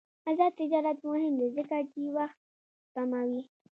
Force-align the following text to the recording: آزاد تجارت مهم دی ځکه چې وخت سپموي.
آزاد 0.29 0.51
تجارت 0.61 0.97
مهم 1.09 1.33
دی 1.39 1.47
ځکه 1.57 1.77
چې 1.91 2.01
وخت 2.17 2.39
سپموي. 2.89 3.41